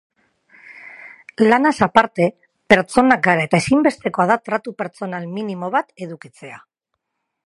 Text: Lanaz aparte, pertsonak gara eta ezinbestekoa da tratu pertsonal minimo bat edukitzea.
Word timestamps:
Lanaz 1.49 1.73
aparte, 1.87 2.25
pertsonak 2.73 3.21
gara 3.27 3.45
eta 3.49 3.59
ezinbestekoa 3.65 4.27
da 4.33 4.41
tratu 4.49 4.73
pertsonal 4.83 5.29
minimo 5.37 5.73
bat 5.77 5.97
edukitzea. 6.07 6.59